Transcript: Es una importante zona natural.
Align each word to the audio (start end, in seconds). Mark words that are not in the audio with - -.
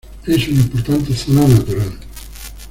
Es 0.25 0.47
una 0.47 0.61
importante 0.61 1.15
zona 1.15 1.47
natural. 1.47 1.93